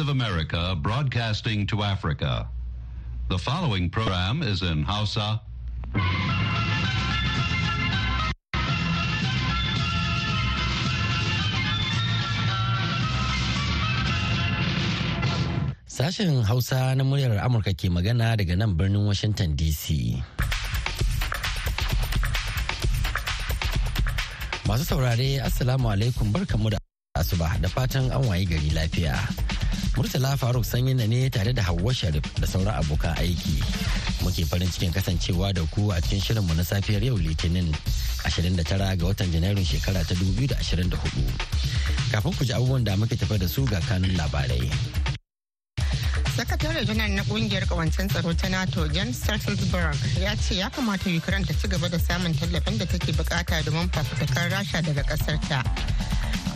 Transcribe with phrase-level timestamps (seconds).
[0.00, 2.48] of America broadcasting to Africa.
[3.28, 5.44] The following program is in Hausa.
[15.84, 20.16] Sashen Hausa na muryar Amurka ke magana daga nan birnin Washington DC.
[24.64, 26.78] Masu saurare, Assalamu alaikum barkamu da
[27.20, 29.49] asuba da fatan an wayi gari lafiya.
[29.96, 33.58] Murtala Faruk sanyi na ne tare da Hauwa Sharif da sauran abokan aiki.
[34.22, 37.72] Muke farin cikin kasancewa da ku a cikin shirinmu na safiyar yau Litinin
[38.24, 40.94] 29 ga watan Janairun shekara ta 2024.
[42.12, 44.70] Kafin ku ji abubuwan da muke tafa da su ga kanun labarai.
[46.36, 51.44] sakatare janar na ƙungiyar kawancen tsaro ta nato jan stoltenberg ya ce ya kamata ukraine
[51.44, 55.60] ta ci gaba da samun tallafin da take buƙata domin fafutukar rasha daga ƙasar ta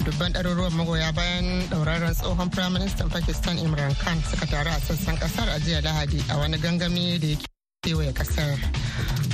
[0.05, 5.49] dubban ɗaruruwan magoya bayan ɗauraren tsohon firaministan pakistan imran khan suka taru a sassan ƙasar
[5.49, 7.37] a jiya lahadi a wani gangami da ya
[7.85, 8.59] kewaye ƙasar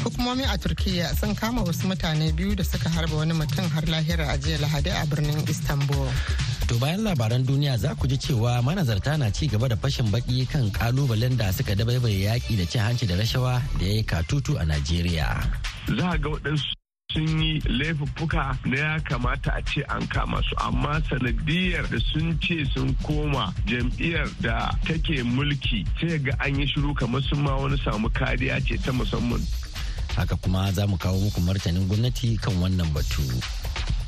[0.04, 4.30] hukumomi a turkiya sun kama wasu mutane biyu da suka harba wani mutum har lahira
[4.30, 6.08] a jiya lahadi a birnin istanbul
[6.70, 10.46] To bayan labaran duniya za ku ji cewa manazarta na ci gaba da fashin baki
[10.46, 14.54] kan kalubalen da suka dabaibaye yaƙi da cin hanci da rashawa da ya yi katutu
[14.54, 15.34] a Najeriya.
[15.98, 16.70] Za ga waɗansu
[17.12, 20.54] sun yi laifuffuka na ya kamata a ce an kama su.
[20.58, 26.66] Amma sanadiyar da sun ce sun koma jam'iyyar da take mulki sai ga an yi
[26.66, 29.40] shiru kamar sun ma wani samu kariya ce ta musamman.
[30.16, 33.22] Haka kuma za mu kawo muku martanin gwamnati kan wannan batu.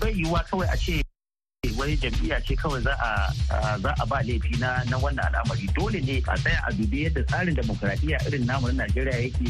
[0.01, 1.03] Bai yiwuwa kawai a ce
[1.71, 5.71] wani jam'iyya ce kawai za a ba laifi na na wannan al'amari.
[5.79, 9.47] Dole ne a tsaya a dubi yadda tsarin demokradiyya irin namu na Najeriya yake.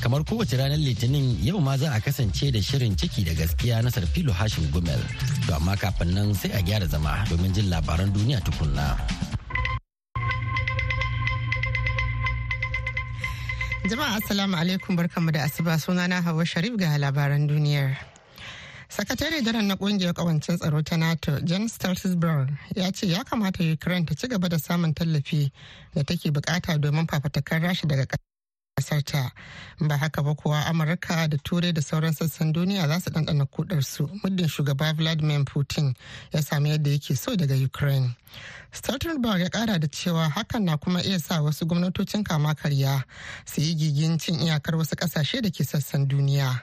[0.00, 3.90] Kamar kowace ranar litinin yau ma za a kasance da shirin ciki da gaskiya na
[3.92, 4.96] sarfilo hashim gumel.
[5.46, 8.96] To amma kafin nan sai a gyara zama domin jin labaran duniya tukunna.
[13.92, 14.96] Jama'a assalamu alaikum.
[14.96, 15.76] Barkanmu da asuba.
[15.76, 17.92] Sunana hawa sharif ga labaran duniyar.
[18.96, 24.04] Sakatare janar na ƙungiyar kawancin tsaro ta nato jan stoltenberg ya ce ya kamata ukraine
[24.06, 25.50] ta ci gaba da samun tallafi
[25.94, 28.04] da take buƙata domin fafatakar rashi daga
[28.76, 29.30] kasarta
[29.80, 34.10] ba haka ba kuwa amurka da turai da sauran sassan duniya za su ɗanɗana kudarsu
[34.22, 35.94] muddin shugaba vladimir putin
[36.32, 38.14] ya sami yadda yake so daga ukraine.
[38.72, 43.04] Stoltenberg ya kara da cewa hakan na kuma iya sa wasu gwamnatocin kama karya
[43.46, 46.60] su yi gigin cin iyakar wasu ƙasashe da ke sassan duniya.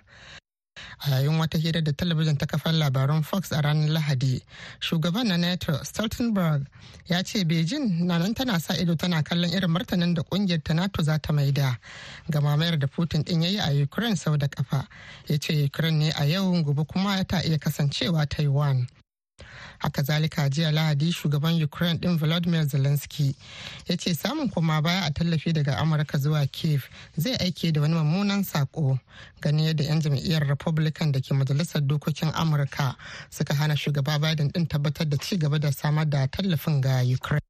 [1.05, 4.41] A yayin wata hira da talabijin ta kafar labaran fox a ranar lahadi
[4.79, 6.65] shugaban na nato stoltenberg
[7.07, 10.73] ya ce beijing na nan tana sa ido tana kallon irin martanin da ƙungiyar ta
[10.73, 11.77] nato za ta maida
[12.29, 14.87] ga mamayar da putin din yayi a ukraine sau da kafa.
[15.27, 18.87] Ya ce ukraine ne a yau gobe kuma ta iya kasancewa taiwan.
[19.79, 23.35] Haka zalika jiya lahadi shugaban ukraine din volodymyr zelensky
[23.87, 26.83] ya ce samun koma baya a tallafi daga amurka zuwa kiev
[27.17, 28.99] zai aike da wani mummunan sako
[29.41, 32.95] ganin yadda 'yan jam'iyyar republican da ke majalisar dokokin amurka
[33.29, 37.48] suka hana shugaba biden din tabbatar da ci gaba da samar da tallafin ga ukraine.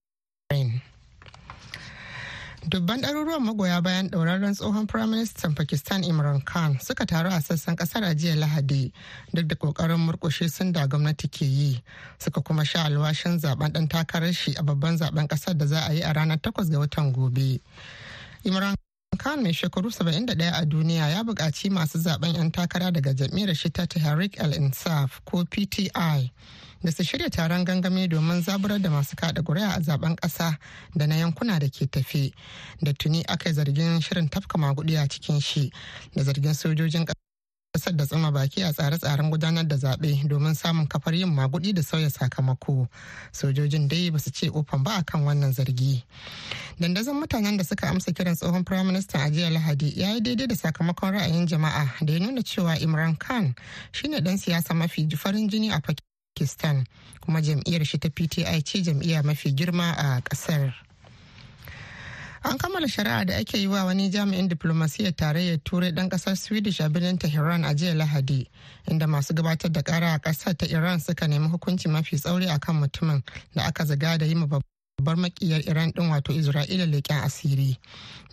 [2.69, 8.03] Dubban ɗaruruwan magoya bayan ɗauraren tsohon firaministan pakistan imran khan suka taru a sassan ƙasar
[8.03, 8.91] a jiya lahadi
[9.33, 11.81] duk da ƙoƙarin murƙushe sun da gwamnati ke yi.
[12.19, 15.93] Suka kuma sha alwashin zaɓen ɗan takarar shi a babban zaɓen ƙasar da za a
[15.93, 17.59] yi a ranar 8 ga watan gobe.
[18.45, 18.75] Imran
[19.17, 23.69] khan mai shekaru 71 a duniya ya buƙaci masu zaɓen 'yan takara daga jam'iyyar shi
[23.69, 25.89] ta tahrik al-insaf ko pti
[26.83, 30.57] da su shirya taron gangami domin zaburar da masu kada ƙuri'a a zaɓen ƙasa
[30.95, 32.31] da na yankuna da ke tafe.
[32.81, 35.71] Da tuni aka yi zargin shirin tafka magudi a cikin shi
[36.15, 37.05] da zargin sojojin
[37.75, 41.81] ƙasar da tsama baki a tsare-tsaren gudanar da zaɓe domin samun kafar yin magudi da
[41.81, 42.87] sauya sakamako.
[43.31, 46.03] Sojojin dai ba su ce ofan ba akan wannan zargi.
[46.79, 50.55] Dandazon mutanen da suka amsa kiran tsohon firaministan a jiya lahadi ya yi daidai da
[50.55, 53.53] sakamakon ra'ayin jama'a da ya nuna cewa imran khan
[53.91, 55.79] shine dan siyasa mafi farin jini a
[56.39, 56.85] pakistan
[57.21, 60.73] kuma jam'iyyar shi ta pti ce jam'iyya mafi girma a ƙasar
[62.43, 66.79] an kammala shari'a da ake yi wa wani jami'in diplomasiyyar tarayyar turai dan ƙasar swedish
[66.79, 68.47] a birnin tehran a jiya lahadi
[68.87, 72.75] inda masu gabatar da kara a ƙasar ta iran suka nemi hukunci mafi tsauri akan
[72.79, 73.21] mutumin
[73.55, 74.47] da aka zaga da yi ma
[74.99, 77.77] babbar makiyar iran din wato isra'ila leƙen asiri.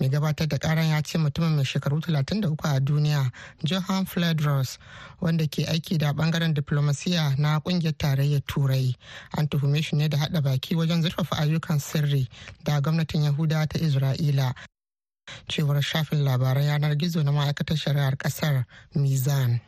[0.00, 3.30] Mai gabatar da karan ya ce mutumin mai shekaru 33 a duniya
[3.64, 4.78] johan fledros
[5.20, 8.94] wanda ke aiki da ɓangaren diplomasiya na ƙungiyar tarayyar turai.
[9.38, 12.28] An tuhume shi ne da hada baki wajen zurfafa ayyukan sirri
[12.64, 14.54] da gwamnatin yahuda ta isra'ila.
[15.48, 18.64] Cewar shafin labaran yanar gizo na ma'aikatar shari'ar ƙasar
[18.94, 19.60] mizan.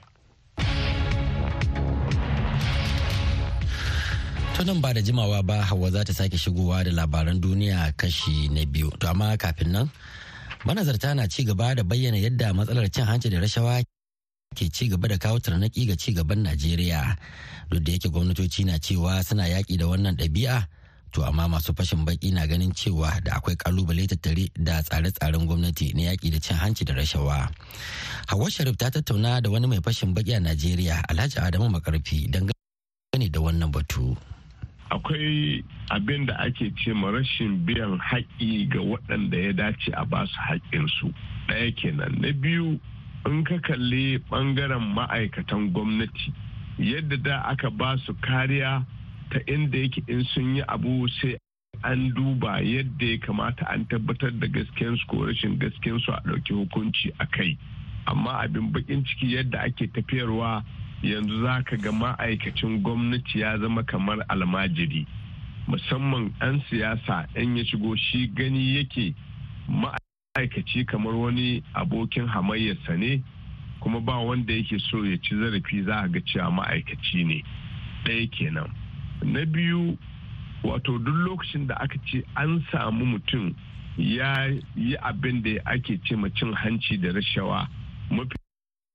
[4.66, 8.64] Nan ba da jimawa ba hawa za ta sake shigowa da labaran duniya kashi na
[8.66, 8.90] biyu.
[9.00, 9.86] To amma kafin nan
[10.66, 13.80] manazarta na ci gaba da bayyana yadda matsalar cin hanci da rashawa
[14.56, 17.16] ke ci gaba da kawo tarnaki ga ci gaban najeriya.
[17.70, 20.66] Duk da yake gwamnatoci na cewa suna yaƙi da wannan ɗabi'a
[21.12, 25.94] to amma masu fashin baki na ganin cewa da akwai ƙalubale tattare da tsare-tsaren gwamnati
[25.96, 27.48] na yaƙi da cin hanci da rashawa.
[28.28, 33.30] Hawa sharif ta tattauna da wani mai fashin baki a najeriya alhaji adamu makarfi dangane
[33.32, 34.12] da wannan batu.
[34.90, 40.26] Akwai abin da ake ce ma rashin biyan haƙƙi ga waɗanda ya dace a ba
[40.26, 41.12] su haƙƙinsu
[41.48, 42.20] ɗaya kenan.
[42.20, 42.80] Na biyu
[43.26, 46.32] in ka kalli ɓangaren ma'aikatan gwamnati
[46.78, 48.84] yadda da aka ba su kariya
[49.30, 51.36] ta inda yake in sun yi abu sai
[51.84, 57.12] an duba yadda ya kamata an tabbatar da gaskiyansu ko rashin gaskiyansu a ɗauki hukunci
[57.20, 57.58] a kai.
[58.06, 60.64] Amma abin bakin ciki yadda ake tafiyarwa
[61.02, 65.06] yanzu za ka ga ma'aikacin gwamnati ya zama kamar almajiri.
[65.66, 69.14] Musamman 'yan siyasa 'yan ya shigo shi gani yake
[69.68, 73.22] ma'aikaci kamar wani abokin hamayyarsa ne
[73.80, 77.42] kuma ba wanda yake so ya ci zarafi za a ga cewa ma'aikaci ne.
[78.04, 78.70] Ɗaya kenan.
[79.22, 79.98] Na biyu
[80.62, 83.54] wato duk lokacin da aka ce an samu mutum
[83.98, 84.46] ya
[84.76, 87.68] yi abin da ake ce cin hanci da rashawa
[88.10, 88.37] mafi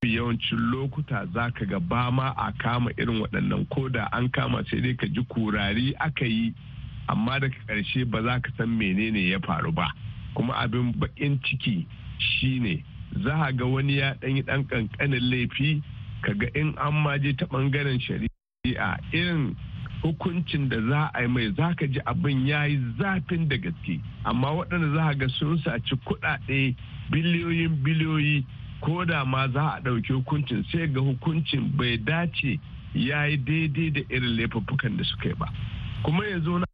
[0.07, 3.67] yawancin lokuta za ka ga ba ma a kama irin waɗannan.
[3.69, 6.53] Ko da an kama sai dai ka ji kurari aka yi
[7.09, 9.87] amma daga ƙarshe ba za ka san menene ya faru ba.
[10.35, 11.85] Kuma abin baƙin ciki
[12.17, 12.83] shine
[13.23, 15.81] za a ga wani ya ɗanyi ɗan ƙanƙanin laifi
[16.21, 19.55] kaga in an maje ta ɓangaren shari'a irin
[20.03, 23.99] hukuncin da za a yi mai za ka ji abin ya yi zafin da gaske.
[24.25, 26.75] Amma waɗanda za ga sun saci kuɗaɗe
[27.11, 28.45] biliyoyin biliyoyi
[28.83, 32.59] ko da ma za a ɗauki hukuncin sai ga hukuncin bai dace
[32.93, 35.47] ya yi daidai da irin laifuffukan da suka yi ba.
[36.03, 36.65] Kuma yanzu na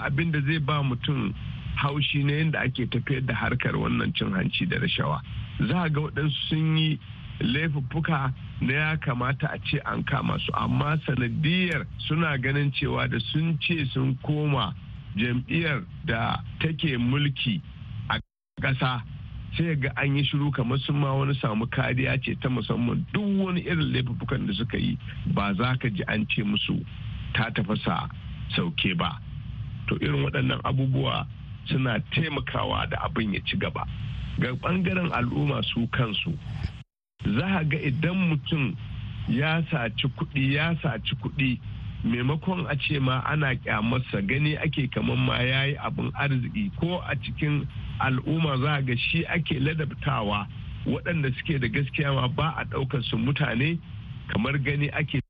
[0.00, 1.34] abin da zai ba mutum
[1.76, 5.20] haushi na yadda ake tafiyar da harkar wannan cin hanci da rashawa.
[5.60, 6.98] Za ga waɗansu sun yi
[7.40, 13.18] laifuffuka na ya kamata a ce an kama su amma sanadiyar suna ganin cewa da
[13.32, 14.74] sun ce sun koma
[15.16, 17.60] jam'iyyar da take mulki
[18.08, 18.18] a
[18.62, 19.02] ƙasa
[19.56, 23.04] sai ga an yi shiru kamar sun ma wani samu kariya ce ta musamman.
[23.12, 24.98] Duk wani irin laifukan da suka yi
[25.34, 26.84] ba za ka ji an ce musu
[27.34, 28.08] ta tafasa
[28.56, 29.18] sauke ba.
[29.88, 31.26] To irin waɗannan abubuwa
[31.66, 33.86] suna taimakawa da abin ya ci gaba.
[34.40, 36.32] Ga ɓangaren al'umma su kansu
[37.24, 38.74] za ga idan mutum
[39.28, 41.60] ya saci kuɗi ya saci kuɗi
[42.04, 46.98] maimakon a ce ma ana kyamarsa gani ake kamar ma ya yi abin arziki ko
[47.06, 47.66] a cikin
[48.06, 50.46] al'umma za ga shi ake ladabtawa.
[50.86, 53.78] Waɗanda suke da gaskiya ma ba a ɗaukar su mutane
[54.28, 55.20] kamar gani ake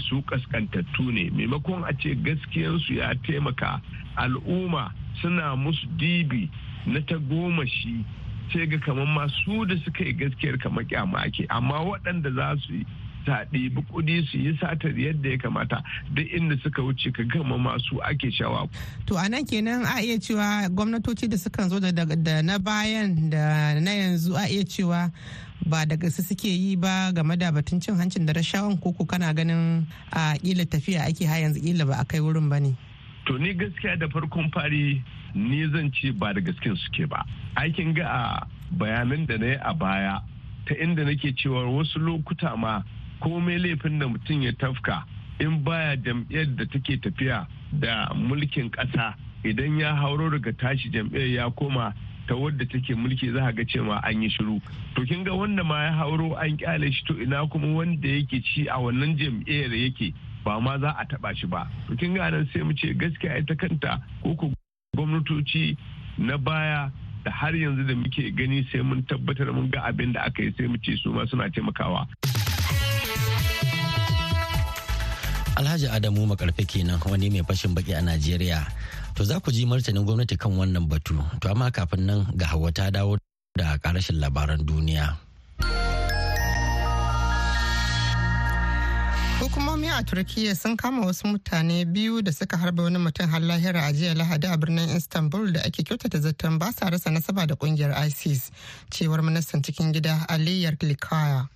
[0.00, 1.30] su kaskantattu ne.
[1.30, 3.80] Maimakon a ce gaskiyansu ya taimaka
[4.16, 4.92] al'umma
[5.22, 6.50] suna musu dibi
[6.86, 8.04] na ta goma shi
[8.52, 11.46] sai ga kamar masu da suka yi gaskiyar kamar kyama ake.
[11.50, 12.86] Amma waɗanda za su yi
[13.26, 15.82] ta ɗibi kuɗi su yi satar yadda ya kamata
[16.14, 18.68] duk inda suka wuce ka gama masu ake shawa.
[19.06, 23.74] To a nan kenan a iya cewa gwamnatoci da suka zo da na bayan da
[23.80, 25.12] na yanzu a iya cewa
[25.66, 29.34] ba da gaske suke yi ba game da batun cin hancin da rashawan koko kana
[29.34, 32.76] ganin a kila tafiya ake ha yanzu kila ba a kai wurin ba ne.
[33.26, 35.02] To ni gaskiya da farkon fari
[35.34, 37.24] ni zan ce ba da gasken suke ba.
[37.56, 40.20] Aikin ga a bayanan da na yi a baya
[40.66, 42.82] ta inda nake cewa wasu lokuta ma
[43.20, 45.04] komai laifin da mutum ya tafka
[45.40, 51.28] in baya jam'iyyar da take tafiya da mulkin ƙasa idan ya hauro daga tashi jam'iyyar
[51.30, 51.94] ya koma
[52.26, 54.60] ta wadda take mulki za ga cewa an yi shiru.
[54.94, 58.42] To kin ga wanda ma ya hauro an ƙyale shi to ina kuma wanda yake
[58.44, 60.12] ci a wannan jam'iyyar yake
[60.44, 61.68] ba ma za a taba shi ba.
[61.88, 64.52] To kin ga nan sai mu ce gaskiya ita kanta ko ku
[64.96, 65.76] gwamnatoci
[66.18, 66.90] na baya
[67.24, 70.52] da har yanzu da muke gani sai mun tabbatar mun ga abin da aka yi
[70.58, 72.06] sai mu ce su ma suna taimakawa.
[75.58, 78.62] Alhaji Adamu makarfe kenan wani mai fashin baki a Najeriya.
[79.16, 81.18] To za ku ji martanin gwamnati kan wannan batu.
[81.40, 83.18] To amma kafin nan ga Hauwa ta dawo
[83.58, 85.16] da karashin labaran duniya.
[89.40, 93.82] Hukumomi a Turkiyya sun kama wasu mutane biyu da suka harba wani mutum har lahira
[93.88, 97.54] a jiya Lahadi a birnin Istanbul da ake kyautata zaton ba sa rasa nasaba da
[97.54, 98.50] ƙungiyar ISIS,
[98.90, 101.48] cewar ministan cikin gida Aliyar Likaya.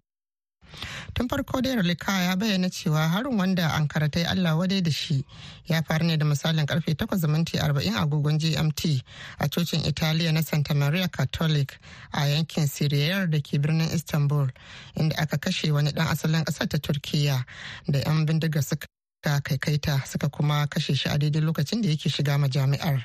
[1.14, 5.24] Tun farko dai ralika ya bayyana cewa harin wanda ankara ta allah wadai da shi
[5.66, 9.02] ya faru ne da misalin ƙarfe 8:40 agogon gmt
[9.38, 11.78] a cocin italiya na santa maria catholic
[12.12, 14.48] a yankin siriyar da ke birnin istanbul
[14.96, 17.44] inda aka kashe wani dan asalin ƙasar ta turkiya
[17.88, 18.86] da 'yan bindiga suka
[19.22, 23.04] ta kaikaita suka kuma kashe shi a daidai lokacin da yake shiga majami'ar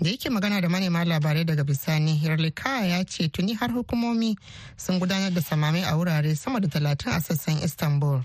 [0.00, 4.36] da yake magana da manema labarai daga bisani hirlika ya ce tuni har hukumomi
[4.76, 8.22] sun gudanar da samami a wurare sama da talatin a sassan istanbul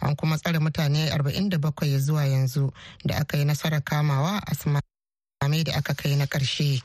[0.00, 2.70] an kuma tsare mutane 47 zuwa yanzu
[3.04, 6.82] da aka yi nasarar kamawa a samami da aka kai na ƙarshe.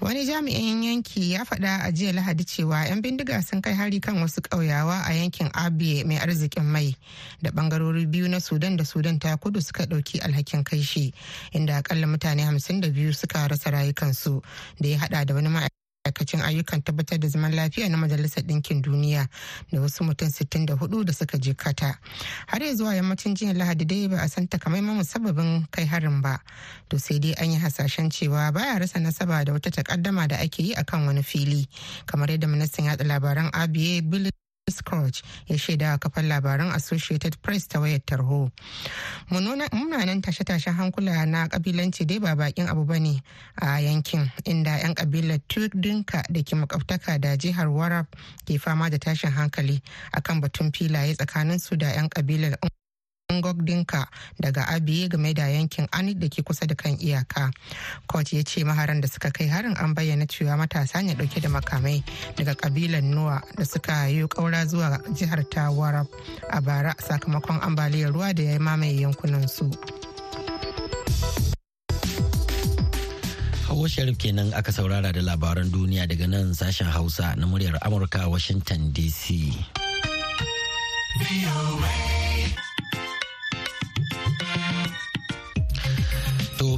[0.00, 4.16] Wani jami'in yanki ya faɗa a jiya lahadi cewa 'yan bindiga sun kai hari kan
[4.16, 6.96] wasu ƙauyawa a yankin abiye mai arzikin mai
[7.42, 11.12] da bangarori biyu na sudan da sudan ta kudu suka ɗauki alhakin kai shi
[11.52, 14.42] inda akalla mutane 52 suka rasa rayukansu
[14.80, 15.48] da ya hada da wani
[16.04, 19.28] ma'aikacin ayyukan tabbatar da zaman lafiya na majalisar ɗinkin duniya
[19.72, 21.98] da wasu mutum 64 da suka je kata
[22.46, 26.40] har ya zuwa yammacin jiya lahadi dai ba a san takamaiman musabbabin kai harin ba.
[26.88, 30.62] To sai dai an yi hasashen cewa baya rasa nasaba da wata takaddama da ake
[30.62, 31.68] yi akan wani fili
[32.06, 34.00] kamar yadda ministan yatsa labaran abiye
[34.70, 38.50] Scrooge ya shaida a kafar labaran Associated Press ta wayar tarho.
[39.30, 43.20] Munanan tashe-tashen hankula na kabilanci dai ba bakin abu ba ne
[43.60, 48.06] a yankin inda 'yan kabilar Tudinka da ke makwabtaka da jihar Warab
[48.46, 49.80] ke fama da tashin hankali
[50.14, 52.56] akan batun filaye tsakanin su da 'yan kabilar
[53.30, 54.06] Ngok Dinka
[54.40, 57.50] daga Abiye game da yankin Anit da ke kusa da kan iyaka.
[58.06, 61.48] Court ya ce maharan da suka kai harin an bayyana cewa matasa ne ɗauke da
[61.48, 62.02] makamai
[62.36, 66.06] daga kabilan Nuwa da suka yi kaura zuwa jihar ta Warab
[66.50, 69.70] a bara sakamakon ambaliyar ruwa da ya mamaye yankunan su.
[73.70, 78.26] Hawa Sharif kenan aka saurara da labaran duniya daga nan sashen Hausa na muryar Amurka
[78.28, 79.54] Washington DC.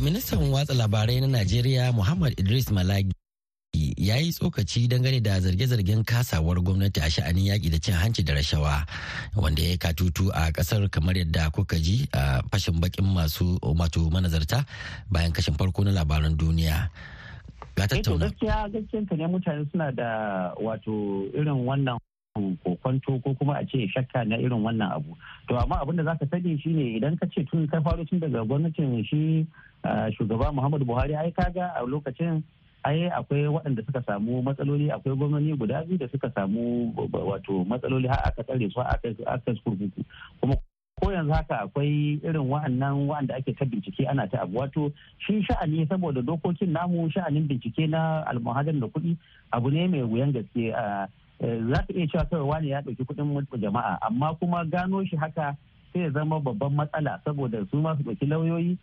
[0.03, 3.15] Ministan watsa labarai na Najeriya Muhammad Idris Malagi
[3.97, 8.35] ya yi tsokaci dangane da zarge-zargen kasawar gwamnati a sha'anin yaƙi da cin hanci da
[8.35, 8.83] rashawa
[9.37, 14.67] wanda ya katutu a ƙasar kamar yadda kuka ji a fashin bakin masu mato manazarta
[15.11, 16.91] bayan kashin farko na labaran duniya.
[17.77, 18.27] Ga tattauna.
[18.29, 20.09] gaskiya gaskiya ne mutane suna da
[20.61, 21.97] wato irin wannan
[22.43, 25.17] kokwanto ko kuma a ce shakka na irin wannan abu.
[25.49, 28.45] To amma abin da zaka sani shine idan ka ce tun ka faro tun daga
[28.45, 29.47] gwamnatin shi
[30.17, 32.43] shugaba muhammadu buhari ai kaga a lokacin
[32.85, 38.09] ai akwai waɗanda suka samu matsaloli akwai gwamnati guda biyu da suka samu wato matsaloli
[38.09, 40.05] har aka tsare su aka kurkuku.
[40.41, 40.57] Kuma
[41.03, 44.57] ko yanzu haka akwai irin wa'annan wa'anda ake ta bincike ana ta abu.
[44.59, 49.17] Wato shi sha'ani saboda dokokin namu sha'anin bincike na almuhadar da kuɗi
[49.53, 50.73] abu ne mai wuyan gaske.
[51.43, 55.57] Za ka iya cewa kawai wani ya ɗauki kuɗin jama'a amma kuma gano shi haka
[55.93, 58.79] sai ya zama babban matsala saboda su ma su ɗauki lauyoyi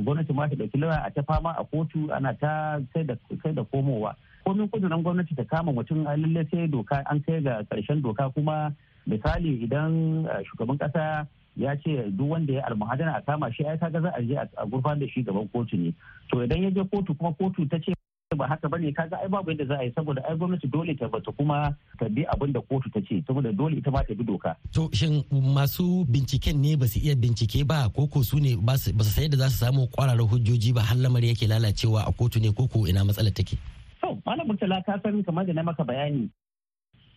[0.00, 3.04] gwamnati ma ta ɗauki lauya a ta fama a kotu ana ta kai
[3.52, 4.14] da komowa.
[4.44, 8.30] Komin kudurin gwamnati ta kama mutum a lalle sai doka an kai ga ƙarshen doka
[8.30, 8.72] kuma
[9.06, 14.00] misali idan shugaban kasa ya ce duk wanda ya almuhadana a kama shi ai kaga
[14.00, 15.92] za a je a gurfan da shi gaban kotu ne.
[16.30, 17.92] To idan ya je kotu kuma kotu ta ce
[18.34, 20.94] ba haka ba ne kaga ai babu yadda za a yi saboda ai gwamnati dole
[20.98, 24.14] ta bata kuma ta bi abin da kotu ta ce saboda dole ita ma ta
[24.14, 24.56] bi doka.
[24.72, 28.92] To shin masu binciken ne ba su iya bincike ba koko su ne ba su
[29.04, 32.52] sai da za su samu kwararar hujjoji ba har lamari yake lalacewa a kotu ne
[32.52, 33.56] koko ina matsalar take?
[34.02, 36.28] To malam murtala ka san kamar da na maka bayani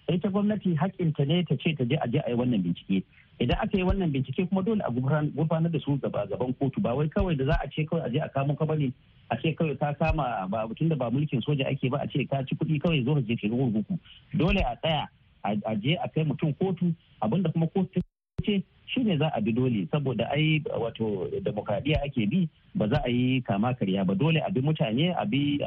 [0.08, 3.04] ita gwamnati hakinta ne ta ce ta je a je a yi wannan bincike.
[3.40, 6.82] Idan aka yi wannan bincike kuma dole a gurfanar da su gaba gaban kotu.
[6.82, 8.92] Ba wai kawai da za a ce kawai a je a kamo ka ba ne
[9.30, 12.26] a ce kawai ka kama ba tun da ba mulkin soja ake ba a ce
[12.26, 14.00] ka ci kuɗi kawai zo ka je ka gurguku.
[14.34, 15.08] Dole a tsaya
[15.44, 18.02] a je a kai mutum kotu abin da kuma kotu
[18.44, 23.02] ce shi ne za a bi dole saboda ai wato demokradiyya ake bi ba za
[23.06, 24.16] a yi kama karya ba.
[24.16, 25.60] Dole a bi mutane a bi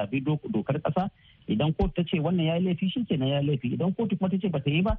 [0.53, 1.11] dokar kasa
[1.49, 3.73] idan kotu ta ce wannan ya laifi shi kenan ya laifi.
[3.75, 4.97] Idan kotu kuma ta ce ba ta yi ba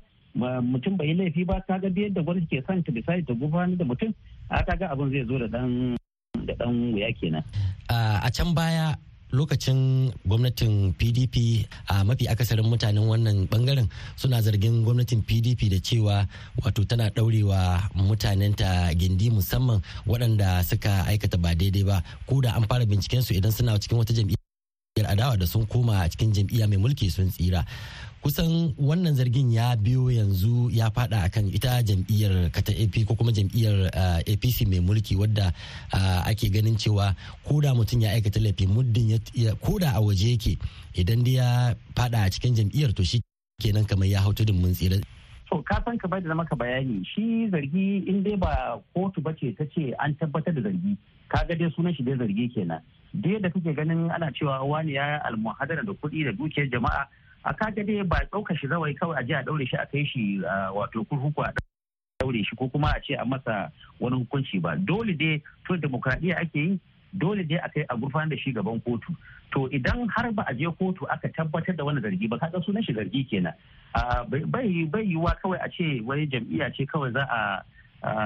[0.62, 3.78] mutum bai yi laifi ba kaga biyar da gwamnati ke son ta bisani ta gudanar
[3.78, 4.14] da mutum
[4.50, 5.96] a kaga abin zai zo da dan
[6.46, 7.44] da dan wuya kenan
[7.90, 8.94] a can baya
[9.32, 16.28] lokacin gwamnatin pdp a mafi akasarin mutanen wannan ɓangaren suna zargin gwamnatin pdp da cewa
[16.64, 22.04] wato tana daurewa mutanenta gindi musamman waɗanda suka aikata ba daidai ba.
[22.26, 26.10] Ko da an fara binciken su idan suna cikin wata jam'iyyar adawa da sun koma
[26.10, 27.66] cikin jam'iyya mai mulki sun tsira.
[28.20, 33.32] Kusan wannan zargin ya biyo yanzu ya fada akan ita jam'iyyar kata ap ko kuma
[33.32, 33.88] jam'iyyar
[34.28, 35.56] apc mai mulki wadda
[36.28, 37.16] ake ganin cewa
[37.48, 39.16] ko da mutum ya aikata laifi muddin
[39.64, 40.60] ko da a waje yake
[41.00, 41.48] idan dai ya
[41.96, 43.24] fada a cikin jam'iyyar to shi
[43.64, 45.00] kenan kamar ya hau tudun mun tsira.
[45.50, 47.02] To ka san ka bai da maka bayani.
[47.08, 50.96] Shi zargi in dai ba kotu bace ta ce an tabbatar da zargi
[51.28, 52.80] kaga dai sunan shi dai zargi kenan.
[53.16, 57.04] Dai da kake ganin ana cewa wani ya almuhadara da kuɗi da dukiyar jama'a
[57.44, 60.04] a kaga dai ba ɗauka shi zawai kawai a je a ɗaure shi a kai
[60.06, 60.40] shi
[60.76, 61.54] wato kurkuku a
[62.20, 64.76] daure shi ko kuma a ce a masa wani hukunci ba.
[64.76, 66.80] Dole dai to demokradiyya ake yi
[67.18, 69.16] dole dai a kai a gurfanar da shi gaban kotu.
[69.54, 72.84] To idan har ba a je kotu aka tabbatar da wani zargi ba kaga sunan
[72.84, 73.54] shi zargi kenan.
[74.28, 74.44] Bai
[74.86, 77.64] bai yiwuwa kawai a ce wani jam'iyya ce kawai za a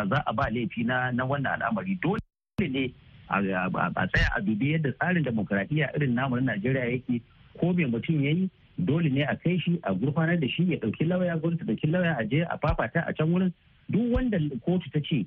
[0.10, 1.96] za a ba laifi na na wannan al'amari.
[2.02, 2.20] Dole
[2.60, 2.90] ne
[3.30, 7.22] a tsaya a dubi yadda tsarin demokradiyya irin namu na Najeriya yake
[7.60, 11.06] ko me mutum yayi dole ne a kai shi a gurfanar da shi ya ɗauki
[11.08, 13.52] lauya gwamnati ɗauki lauya a je a fafata a can wurin.
[13.90, 15.26] Duk wanda kotu ta ce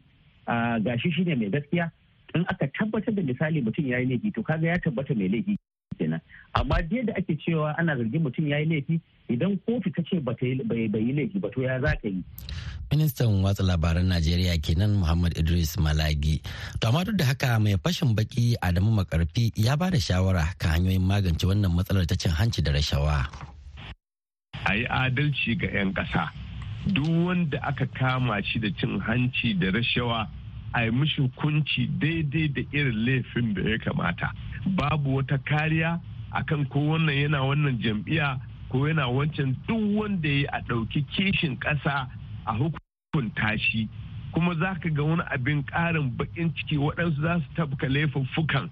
[0.82, 1.90] gashi shine mai gaskiya
[2.34, 5.56] in aka tabbatar da misali mutum ya yi laifi to kaga ya tabbata mai laifi.
[5.98, 6.20] Kenan
[6.54, 10.36] amma da ake cewa ana zargin mutum ya yi laifi idan kotu ta ce bai
[10.42, 12.22] yi laifi ba to ya za ka yi.
[12.90, 16.38] ministan watsa labaran najeriya kenan muhammad idris malagi
[16.80, 20.78] to amma duk da haka mai fashin baki adamu makarfi ya ba da shawara kan
[20.78, 23.26] hanyoyin magance wannan matsalar ta cin hanci da rashawa.
[24.66, 26.30] a yi adalci ga 'yan ƙasa
[26.94, 30.30] duk wanda aka kama shi da cin hanci da rashawa
[30.76, 34.32] a yi mishi hukunci daidai da irin laifin da ya kamata.
[34.66, 36.00] Babu wata kariya
[36.32, 38.38] akan ko wannan yana wannan jam'iyya
[38.70, 42.08] ko yana wancan duk wanda ya a ɗauki kishin ƙasa
[42.46, 43.88] a hukunta shi.
[44.32, 48.68] Kuma za ka ga wani abin ƙarin baƙin ciki waɗansu za su tabka laifuffukan.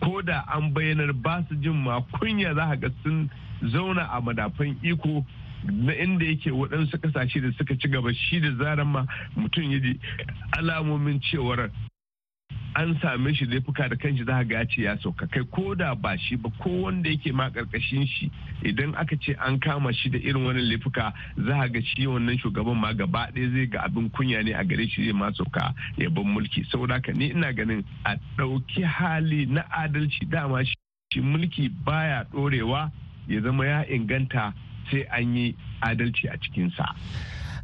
[0.00, 3.28] Ko da an bayyanar ba su jin ma kunya za ka ga sun
[3.62, 5.24] zauna a madafan iko
[5.64, 9.04] na inda yake waɗansu ƙasashe da suka ci gaba shi da zaran ma
[9.36, 9.98] mutum ya ji
[10.56, 11.70] alamomin cewar
[12.76, 15.26] an same shi laifuka da kanshi za ga ce ya sauka.
[15.26, 18.30] Kai ko da ba shi ba ko wanda yake ma ƙarƙashin shi
[18.62, 22.76] idan aka ce an kama shi da irin wani laifuka za ga shi wannan shugaban
[22.80, 26.08] ma gaba ɗaya zai ga abin kunya ne a gare shi zai ma sauka ya
[26.10, 26.64] ban mulki.
[26.70, 32.90] Saboda haka ni ina ganin a ɗauki hali na adalci dama shi mulki baya ɗorewa
[33.28, 34.54] ya zama ya inganta
[34.90, 36.84] sai an yi adalci a cikinsa.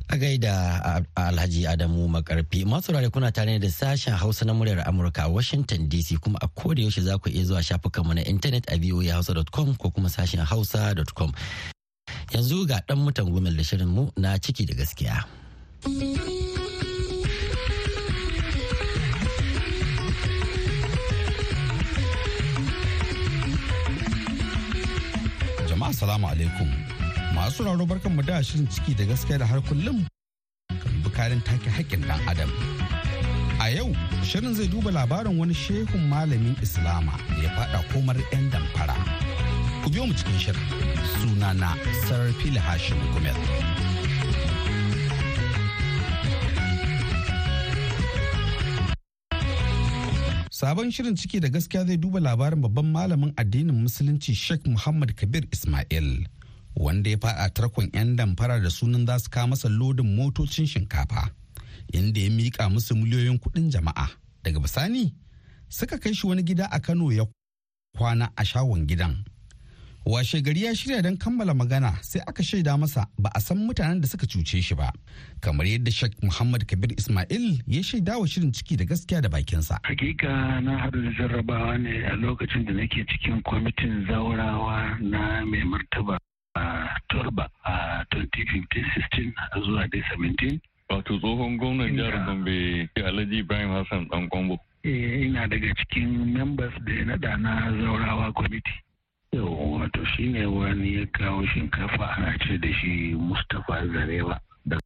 [0.08, 5.24] A gaida Alhaji Adamu Makarfi masu rare kuna tare da sashen Hausa na muryar Amurka
[5.24, 8.78] a Washington DC kuma a koda yaushe za ku iya zuwa shafukanmu na intanet a
[8.78, 11.32] voahausa.com ko kuma sashen hausa.com.
[12.30, 15.24] Yanzu ga dan mutan gumel da shirin mu na ciki da gaskiya.
[25.68, 26.95] Jama'a salamu alaikum.
[27.36, 29.98] Masu raro barkan mu da shirin ciki da gaskiya da har kullum
[31.04, 32.50] bukarin take haƙƙin ɗan adam.
[33.60, 33.88] A yau
[34.30, 38.96] shirin zai duba labarin wani shehun malamin islama da ya faɗa komar 'yan damfara.
[39.84, 40.66] Ku biyo mu cikin shirin.
[41.20, 41.70] Sunana
[42.08, 43.38] sarfili hashim gumel.
[50.50, 55.44] Sabon shirin ciki da gaskiya zai duba labarin babban malamin addinin musulunci Sheikh Muhammad Kabir
[55.52, 56.24] Ismail.
[56.76, 61.30] Wanda ya faɗa tarkon 'yan damfara da sunan za su kawo masa lodin motocin shinkafa
[61.92, 64.08] inda ya miƙa musu miliyoyin kuɗin jama'a.
[64.44, 65.14] Daga bisani
[65.68, 67.24] suka kai shi wani gida a kano ya
[67.96, 69.24] kwana a shagon gidan.
[70.06, 74.00] Washe gari ya shirya don kammala magana sai aka shaida masa ba a san mutanen
[74.00, 74.92] da suka cuce shi ba.
[75.40, 79.80] Kamar yadda shek muhammad kabir ismail ya shaida wa shirin ciki da gaskiya da bakinsa.
[79.82, 85.64] Hakika na haɗu da jarrabawa ne a lokacin da nake cikin kwamitin zaurawa na mai
[85.64, 86.18] martaba.
[87.08, 89.32] Turba a 2015-16
[89.64, 95.48] zuwa dai 17 wato tsohon gwamnan jihar gombe alhaji ibrahim hassan dan kwambo eh, ina
[95.48, 98.72] daga cikin members da ya nada na zaurawa kwamiti
[99.42, 104.78] wato shine wani ya kawo shinkafa ana ce da shi mustapha zarewa da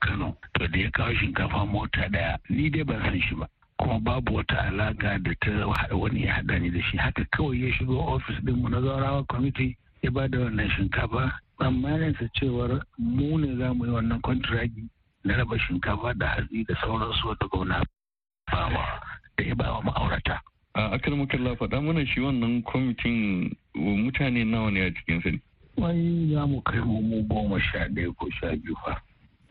[0.00, 0.36] kano.
[0.54, 3.48] To da ya kawo shinkafa mota ɗaya ni dai ban san shi ba.
[3.78, 6.96] Kuma babu wata alaka da ta wani ya hada ni da shi.
[6.96, 12.28] Haka kawai ya shigo ofis dinmu na zaurawa kwamiti ya ba da wannan shinkafa tsammaninsa
[12.36, 14.84] cewar mu ne za mu yi wannan kwantiragi
[15.24, 17.80] na raba shinkafa da hatsi da sauransu wata gwamna
[18.52, 19.00] bawa
[19.36, 20.40] da ya bawa ma'aurata.
[20.74, 25.40] a akal makalla faɗa mana shi wannan kwamitin mutane nawa ne a cikin sani.
[25.76, 29.00] wai za mu kai mu goma sha ɗaya ko sha biyu fa.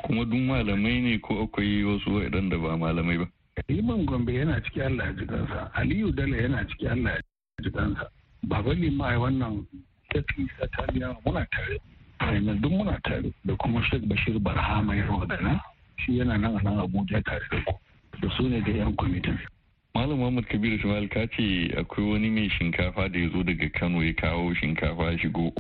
[0.05, 3.27] kuma duk malamai ne ko akwai wasu waɗanda ba malamai ba.
[3.69, 5.25] liman gombe yana ciki allah ya ji
[5.73, 7.21] aliyu dala yana ciki allah ya
[7.63, 8.05] ji kansa
[8.43, 9.65] baba lima wannan
[10.13, 11.79] tafi sataniya muna tare.
[12.19, 15.59] Ainihin duk muna tare da kuma sheikh bashir barhama ya rodana
[15.97, 17.73] shi yana nan a nan abuja tare da ku.
[18.21, 19.37] Da su ne da yan kwamitin.
[19.95, 24.01] Malam muhammad kabiru ismail ka ce akwai wani mai shinkafa da ya zo daga kano
[24.03, 25.53] ya kawo shinkafa ya shigo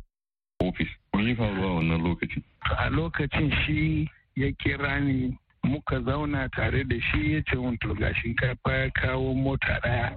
[0.61, 0.87] ofis.
[1.13, 2.43] Me ya faru a wannan lokacin?
[2.77, 7.93] A lokacin shi ya kira ni muka zauna tare da shi ya ce mun to
[7.93, 10.15] ga shinkafa ya kawo mota ɗaya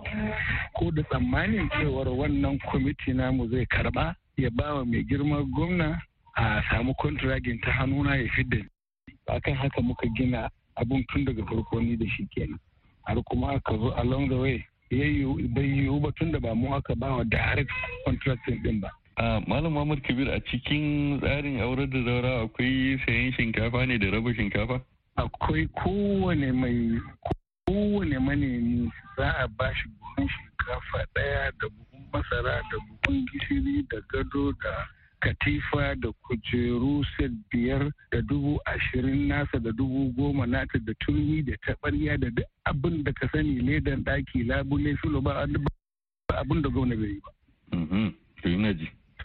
[0.74, 6.00] ko da tsammanin cewar wannan kwamiti namu zai karɓa ya ba wa mai girma gwamna
[6.36, 8.58] a samu kontragin ta hannuna ya fidda
[9.28, 12.58] akan haka muka gina abun tun daga farko ni da shi kenan.
[13.02, 16.94] Har kuma aka zo along the way bai yiwu ba tun da ba mu aka
[16.94, 17.70] ba wa direct
[18.04, 18.90] contracting din ba.
[19.16, 24.10] A malam Muhammad Kabir a cikin tsarin aurar da zaura akwai sayan shinkafa ne da
[24.12, 24.80] raba shinkafa?
[25.16, 27.00] Akwai kowane mai
[27.66, 33.82] kowane manemi za a ba shi buhun shinkafa ɗaya da buhun masara da buhun gishiri
[33.90, 34.86] da gado da
[35.20, 41.42] katifa da kujeru set biyar da dubu ashirin nasa da dubu goma nata da turmi
[41.42, 45.46] da taɓarya da duk abin da ka sani ledan ɗaki labule filo ba
[46.36, 47.30] abin da gwamna bai yi ba.
[47.76, 48.14] Mhm.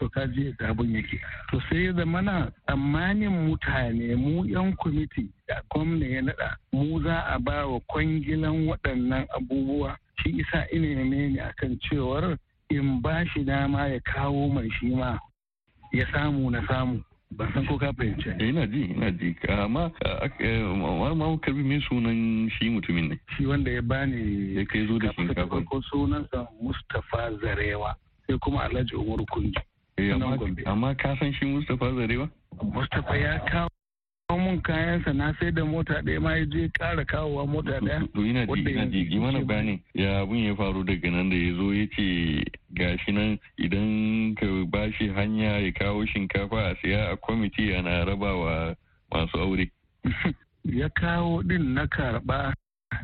[0.02, 5.28] to ka je da abin yake to sai ya zamana tsammanin mutane mu yan kwamiti
[5.46, 11.04] da gwamna ya naɗa mu za a ba wa kwangilan waɗannan abubuwa shi isa ina
[11.04, 12.36] ne akan cewar
[12.76, 15.18] in ba shi dama ya kawo mai shi ma
[15.92, 17.02] ya samu na samu.
[17.36, 18.28] Ban san ko ka fahimci.
[18.40, 19.34] Eh, ina ji ina ji.
[19.48, 19.90] Amma
[21.14, 23.16] ma karɓi min sunan shi mutumin ne.
[23.36, 27.94] Shi wanda ya bani ya kai zo da shinkafa ko sunansa Mustapha Zarewa
[28.26, 29.56] sai kuma Alhaji Umar Kunji
[29.98, 30.12] Eh,
[30.66, 32.28] amma ka san shi Mustapha Zarewa?
[32.62, 33.68] Mustapha ya kawo
[34.38, 38.12] mun kayansa na sai da mota ɗaya ma ya je ƙara kawowa mota ɗaya.
[38.14, 41.36] To ina ji ina ji yi mana bayani ya abun ya faru daga nan da
[41.36, 47.12] ya zo ya ce gashi nan idan ka bashi hanya ya kawo shinkafa a siya
[47.12, 48.76] a kwamiti ana rabawa
[49.12, 49.70] masu aure.
[50.64, 52.52] ya kawo din na karɓa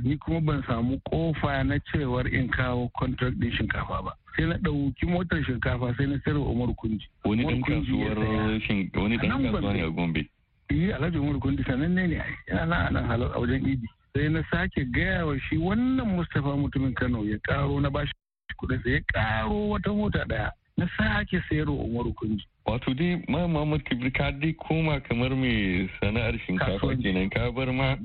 [0.05, 4.13] ni kuma ban samu ƙofa na cewar in kawo contract din shinkafa ba.
[4.39, 7.07] sai na ɗauki motar shinkafa sai na sayarwa Umar Kunji.
[7.25, 10.29] Wani ɗan kasuwar wani ɗan kasuwa ne a Gombe.
[10.71, 13.87] Yi Alhaji Umar Kunji sanan ne yana nan a nan halar a wajen Idi.
[14.15, 18.13] Sai na sake gaya wa shi wannan Mustapha mutumin Kano ya karo na bashi
[18.61, 20.51] kuɗin sai ya karo wata mota ɗaya.
[20.77, 22.45] Na sake sayarwa Umar Kunji.
[22.67, 27.73] Wato dai ma Muhammad Kibir ka dai koma kamar mai sana'ar shinkafa kenan ka bar
[27.73, 27.97] ma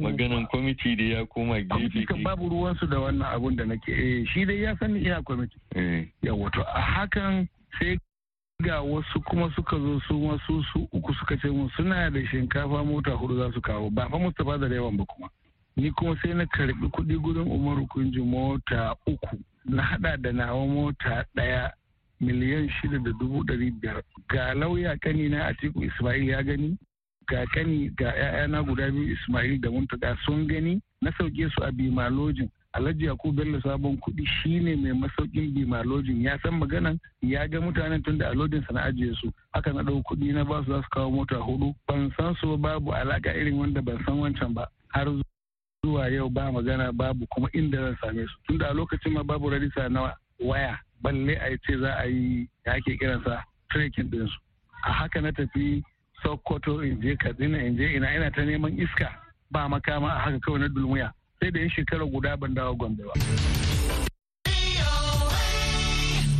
[0.00, 2.06] maganan kwamiti da ya koma gefe.
[2.06, 5.56] Kwamiti babu ruwansu da wannan abun da nake eh shi dai ya sani ina kwamiti.
[5.76, 6.08] Eh.
[6.22, 7.46] Yawa to a hakan
[7.78, 7.98] sai
[8.62, 12.84] ga wasu kuma suka zo su wasu su uku suka ce mun suna da shinkafa
[12.84, 13.90] mota huɗu za su kawo.
[13.90, 15.28] Ba fa Mustapha da yawan ba kuma.
[15.76, 19.36] Ni kuma sai na karɓi kuɗi gurin Umaru Kunji mota uku.
[19.64, 21.70] Na hada da nawa mota ɗaya
[22.20, 24.02] miliyan shida da dubu ɗari biyar.
[24.28, 26.78] Ga lauya kani na atiku ismail ya gani
[27.28, 30.80] ga kani ga 'ya'yana guda biyu ismail da muntaka sun gani.
[31.02, 36.38] Na sauke su a bimalojin alhaji yakubu bello sabon kuɗi shine mai masaukin bimalojin ya
[36.42, 39.32] san maganan ya ga mutanen tun da alodin na ajiye su.
[39.52, 42.56] Haka na ɗau kuɗi na ba su za su kawo mota huɗu ban san su
[42.56, 44.68] babu alaka irin wanda ban san wancan ba.
[44.88, 45.06] Har
[45.84, 48.36] zuwa yau ba magana babu kuma inda zan same su.
[48.46, 52.72] Tunda a lokacin ma babu rarisa na waya balle a ce za a yi ya
[52.74, 54.36] ake kiransa trekking ɗinsu
[54.84, 55.82] a haka na tafi
[56.22, 59.08] sokoto in je katsina in je ina ina ta neman iska.
[59.50, 61.12] Ba makama a haka kawai na dulmuya.
[61.40, 63.14] Sai da yin shekara guda ban dawo gombe ba.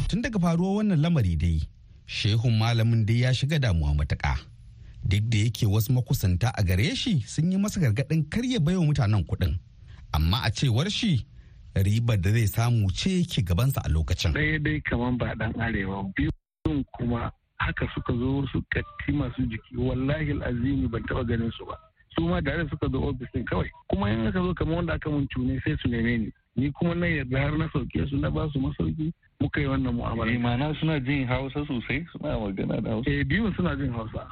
[0.08, 1.60] tun daga faruwar wannan lamari dai
[2.06, 4.38] shehun malamin dai ya shiga damuwa matuƙa
[5.04, 9.24] duk da yake wasu makusanta a gare shi sun yi masa gargaɗin karya baiwa mutanen
[9.26, 9.58] kuɗin
[10.12, 11.26] amma a cewar shi
[11.74, 14.32] ribar da zai samu ce ke gabansa a lokacin.
[14.32, 19.76] Ɗaya dai kamar ba ɗan arewa biyun kuma haka suka zo su katti masu jiki
[19.76, 21.76] wallahi azimi ban taɓa ganin su ba.
[22.16, 25.10] Su ma da suka zo ofis ɗin kawai kuma in aka zo kamar wanda aka
[25.10, 26.32] mun ne sai su neme ni.
[26.56, 29.94] Ni kuma na yarda har na sauke su na ba su masauki muka yi wannan
[29.94, 30.32] mu'amala.
[30.32, 33.10] Eh ma'ana suna jin Hausa sosai suna magana da Hausa.
[33.10, 34.26] Eh biyun suna jin Hausa.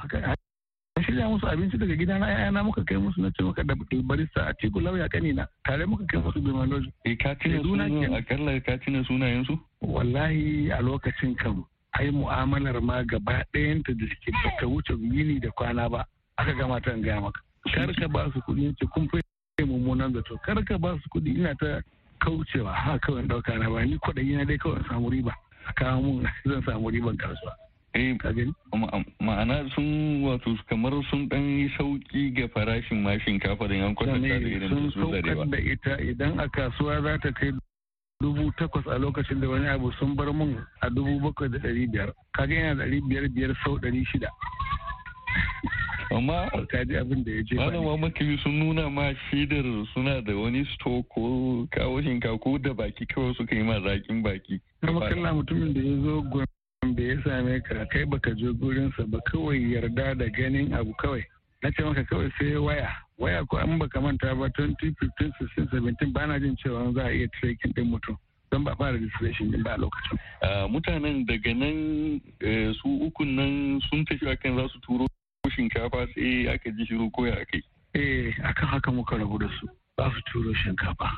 [1.05, 4.47] shirya musu abinci daga gida na yayana muka kai musu na ce maka da barista
[4.49, 6.91] a tiku lauya kanina tare muka kai musu bimaloji.
[7.05, 9.59] E ka tuna sunan akalla ka tuna sunayen su?
[9.81, 11.63] Wallahi a lokacin kan
[11.99, 16.05] ai mu'amalar ma gaba ɗayanta da suke bata wuce yini da kwana ba
[16.37, 17.44] aka gama ta gaya maka.
[17.73, 19.19] Kar ka ba su kuɗi ce kun fi
[19.65, 20.37] mummunan zato.
[20.45, 21.81] Kar ka ba su kuɗi ina ta
[22.19, 22.71] kaucewa.
[22.73, 23.85] Ha kawai ɗauka na ba.
[23.85, 25.33] Ni kwaɗayi na dai kawai samu riba.
[25.67, 27.53] A kawo mun zan samu riban kasuwa.
[27.95, 28.17] Eh,
[29.21, 34.27] ma'ana sun wato kamar sun dan yi sauƙi ga farashin ma shinkafa da yan kwatanta
[34.39, 35.45] da irin su zarewa.
[35.49, 35.97] da ita.
[36.01, 37.51] Idan a kasuwa za ta kai
[38.21, 41.87] dubu takwas a lokacin da wani abu sun bar mun a dubu bakwai da ɗari
[41.91, 42.11] biyar.
[42.35, 44.27] Kaga yana ɗari biyar biyar sau ɗari shida.
[46.11, 49.63] Amma kaji abin da ya ce malama makili sun nuna ma shidar
[49.93, 54.21] suna da wani sto ko kawo shinkafa ko da baki kawai suka yi ma zakin
[54.23, 54.59] baki.
[54.81, 56.45] Kama kalla mutumin da ya zo
[56.93, 61.23] da ya same ka kai baka je gurinsa ba kawai yarda da ganin abu kawai
[61.63, 64.93] na ce maka kawai sai waya waya ko an baka manta ba 2015
[65.57, 68.17] 16 17 ba na jin cewa za a iya tracking din mutum
[68.51, 70.17] don ba fara registration din ba a lokacin.
[70.69, 75.05] mutanen daga nan e, su ukun nan sun tafi akan za su turo
[75.55, 77.61] shinkafa sai aka ji shiru ko ya kai.
[77.95, 79.67] eh akan haka muka rabu da su.
[79.97, 81.09] Ba su turo shinkafa.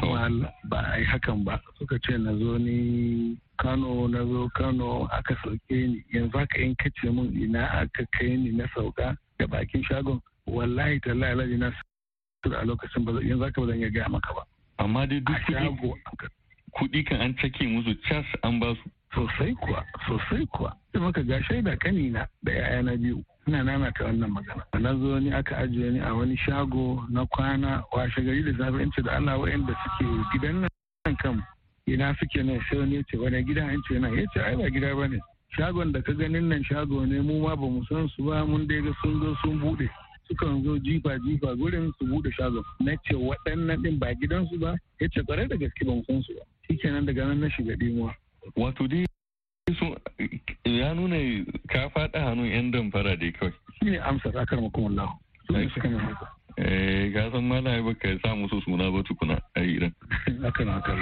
[0.00, 0.28] Kuma
[0.68, 1.60] ba a yi hakan ba.
[1.78, 6.04] Suka ce na zo ni kano na zo kano aka sauke ni.
[6.14, 11.00] Yanzu haka in kace mun ina aka kai ni na sauka da bakin shagon wallahi
[11.00, 11.68] tallahi na
[12.44, 14.42] a lokacin ba yanzu haka ba zan iya gaya maka ba.
[14.78, 15.92] Amma dai duk kuɗi
[17.06, 18.90] kan an cake musu cas an ba su.
[19.14, 20.72] Sosai kuwa sosai kuwa.
[20.92, 23.22] Sai maka ga shaida kanina da yayana biyu.
[23.46, 24.64] Ina nana ta wannan magana.
[24.80, 28.80] Na zo ni aka ajiye ni a wani shago na kwana washe gari da safe.
[28.82, 30.60] In ce da Allah wa'anda suke gidan
[31.04, 31.42] nan kan
[31.86, 33.62] ina suke ne sai wani ya ce wani gida?
[33.68, 35.18] An ce na ya ce ai ba gida ba ne.
[35.58, 38.46] Shagon da ka ganin nan shago ne mu ma ba mu san su ba.
[38.46, 39.90] Mun dai ga sun zo sun buɗe
[40.28, 42.64] sukan zo jifa jifa gurin su buɗe shagon.
[42.80, 44.72] Na ce waɗannan din ba gidansu ba?
[45.00, 46.40] Ya ce ƙwarai da gaske ba mu san su ba.
[46.72, 48.14] Shikenan daga nan na shiga dimuwa
[48.56, 49.04] wato dai
[50.64, 51.16] ya nuna
[51.68, 53.52] ka faɗa hannun 'yan damfara dai kawai.
[53.78, 55.14] Shi ne amsa akar makon Allah.
[55.46, 56.16] Su ne suka nuna
[56.58, 59.92] Eh, ka san malami baka sa musu suna ba tukuna a iran.
[60.42, 60.92] Haka na haka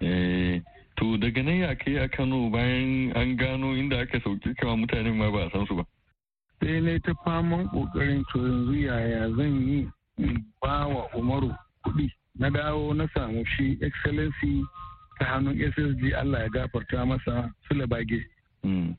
[0.00, 0.60] Eh,
[0.96, 5.16] to daga nan ya kai a Kano bayan an gano inda aka sauƙi kama mutanen
[5.16, 5.84] ma ba a san su ba.
[6.62, 9.88] Sai ne ta faman ƙoƙarin to yanzu yaya zan yi
[10.62, 11.50] ba wa Umaru
[11.84, 12.08] kuɗi.
[12.38, 14.62] Na dawo na samu shi excellency
[15.18, 18.24] ta hannun ssg allah ya gafarta masa sulabage
[18.64, 18.94] hmm.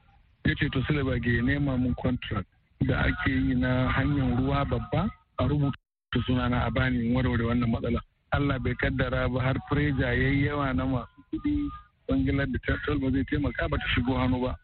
[0.45, 2.47] ya ce to sulabage ya nema mun contract
[2.85, 5.77] da ake yi na hanyar ruwa babba a rubuta
[6.25, 8.01] sunana a bani warware wannan matsala.
[8.31, 11.69] Allah bai kaddara ba har preja ya yi yawa na masu kuɗi
[12.07, 14.57] bangilar da tattal ba zai taimaka ba ta shigo hannu ba.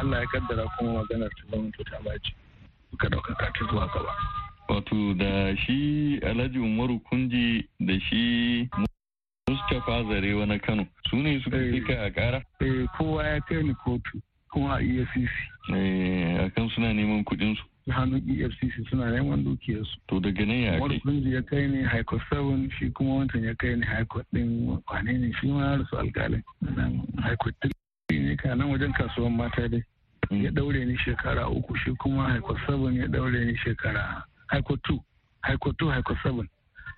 [0.00, 2.32] Allah ya kaddara kuma maganar ta zama ta ɓaci.
[2.90, 4.12] Suka ɗaukaka ta zuwa gaba.
[4.68, 8.68] Wato da shi alhaji umaru kunji da shi
[9.48, 11.72] Mustapha Zarewa na Kano su ne suka Eh.
[11.72, 12.42] fika a kara?
[12.60, 15.30] eh kowa ya kai ni kotu kuma a efcc
[15.74, 17.62] Eh, a kan suna neman kuɗin su.
[17.92, 20.98] hannun efcc suna neman dukiyarsu To daga nan ya kai.
[21.00, 24.26] Kunji ya kai ni High Court 7 shi kuma wancan ya kai ni High Court
[24.32, 27.54] din wane ne shi ma rasu alkalin nan High Court
[28.10, 29.82] 3 ne ka nan wajen kasuwan mata dai
[30.30, 34.24] ya daure ni shekara uku shi kuma High Court 7 ya daure ni shekara
[34.62, 34.98] Court 2
[35.44, 36.48] High Court 2 High Court 7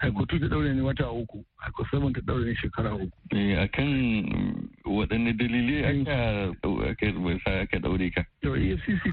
[0.01, 1.45] High Court 2 ta daure ni wata uku.
[1.75, 3.11] Court 7 ta daure ni shekara uku.
[3.35, 3.91] Eh, a kan
[4.87, 6.17] waɗanne dalilai aka
[6.91, 7.07] aka
[7.45, 8.23] sa aka daure ka.
[8.43, 9.11] to efcc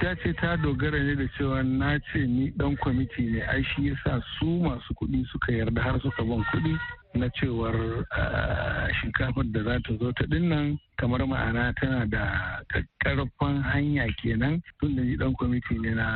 [0.00, 3.40] ta ce ta dogara ne da cewa na ce ni dan kwamiti ne.
[3.48, 6.76] Ai shi yasa su masu kuɗi suka yarda har suka ban kuɗi
[7.14, 12.60] na cewar ah, shinkafar da za ta zo ta ɗin nan kamar ma'ana tana da
[13.04, 14.60] karfan hanya kenan.
[14.80, 16.06] Tun da ni dan kwamiti ne na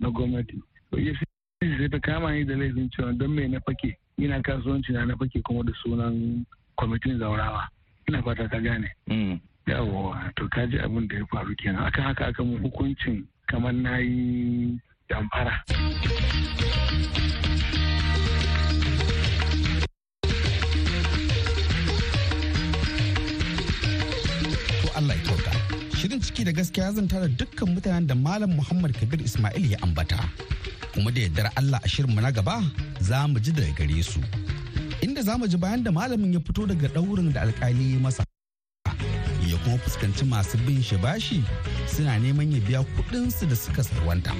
[0.00, 0.58] na gwamnati.
[0.90, 0.98] To
[1.60, 3.96] sai ta kama ni da laifin cewa don me na fake?
[4.18, 6.44] Ina kasuwanci na na fake kuma da sunan
[6.76, 7.68] kwamitin zaurawa.
[8.08, 8.90] Ina fata ka gane.
[9.08, 9.40] Mm.
[9.66, 11.84] yawa to kaji abin da ya faru kenan.
[11.86, 14.78] Akan haka aka mun hukuncin kamar na yi
[15.08, 15.64] damfara.
[26.04, 30.20] Shirin ciki da gaskiya zan tara dukkan mutanen da Malam Muhammad Kabir Ismail ya ambata.
[30.92, 32.60] Kuma da yardar Allah a shirinmu na gaba
[33.00, 34.20] za mu ji daga gare su.
[35.00, 38.22] Inda za mu ji bayan da malamin ya fito daga ɗaurin da alkali ya masa.
[39.48, 41.40] Ya kuma fuskanci masu bin shi bashi
[41.88, 44.36] suna neman ya biya kuɗinsu da suka sarwanta.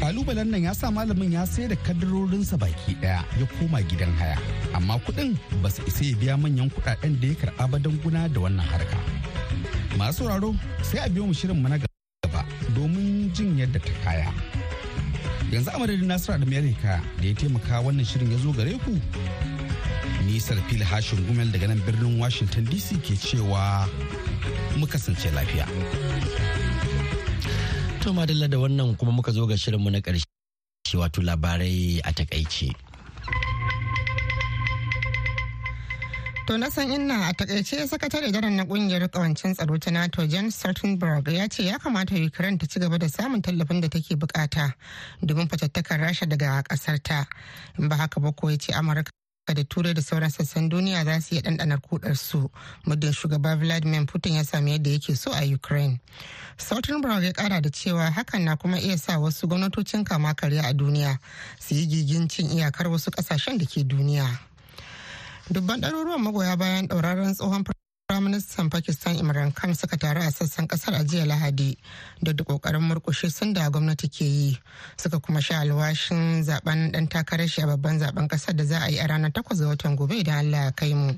[0.00, 4.38] Kalubalen nan ya sa malamin ya sai da kadarorinsa baki ɗaya ya koma gidan haya.
[4.72, 8.28] Amma kuɗin ba su isa ya biya manyan kuɗaɗen da ya karɓa ba don guna
[8.32, 8.96] da wannan harka.
[9.98, 12.42] Masu sauraro sai a biyo mu shirin mu na gaba
[12.74, 14.30] domin jin yadda ta kaya.
[15.50, 18.92] Yanzu a madadin Nasiru Amerika da ya taimaka wannan shirin ya zo gare ku.
[20.26, 23.88] Nisar fil hashin gumel daga nan birnin Washington DC ke cewa
[24.78, 25.66] mu kasance lafiya.
[28.02, 32.89] To madalla da wannan kuma muka zo ga shirinmu na ƙarshe wato labarai a taƙaice.
[36.50, 40.56] To na san inna a taƙaice sakatare daren na ƙungiyar kawancin tsaro ta NATO Jens
[40.58, 44.74] Stoltenberg ya ce ya kamata Ukraine ta ci gaba da samun tallafin da take buƙata
[45.24, 47.24] domin fatattakar Rasha daga ƙasar ta.
[47.78, 49.10] In ba haka ba ko ya ce Amurka
[49.46, 52.50] da turai da sauran sassan duniya za su iya ɗanɗanar kudar su
[52.84, 56.00] muddin shugaba Vladimir Putin ya sami yadda yake so a Ukraine.
[56.58, 60.74] Stoltenberg ya kara da cewa hakan na kuma iya sa wasu gwamnatocin kama karya a
[60.74, 61.16] duniya
[61.60, 64.49] su yi gigin cin iyakar wasu ƙasashen da ke duniya.
[65.50, 67.64] Dubban ɗaruruwan magoya bayan ɗauraren tsohon
[68.10, 71.76] firaministan pakistan imran khan suka taru a sassan ƙasar a jiya lahadi
[72.22, 74.58] da da ƙoƙarin murkushe sun da gwamnati ke yi
[74.96, 78.88] suka kuma sha alwashin zaɓen dan takarar shi a babban zaɓen ƙasar da za a
[78.90, 81.12] yi a ranar 8 ga watan gobe idan allah ya kai mu.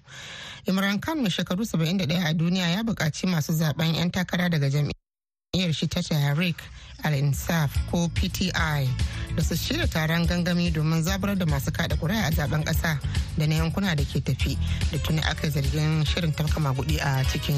[0.67, 4.69] Imran khan mai shekaru 71 a duniya ya buƙaci masu zaɓen 'yan takara daga
[5.55, 6.57] jam'iyyar shi ta tahrik
[7.05, 8.49] al-insaf ko pti
[9.37, 12.99] da su shirya taron gangami domin zabar da masu kada kuri'a a zaɓen kasa
[13.37, 14.57] da na yankuna da ke tafi.
[14.93, 17.51] Da tuni aka zargin shirin tafka magudi a cikin